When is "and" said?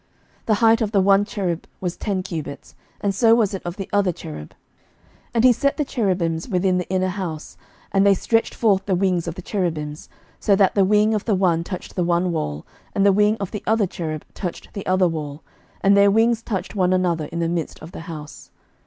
3.01-3.13, 5.35-5.43, 7.91-8.03, 12.95-13.05, 15.81-15.95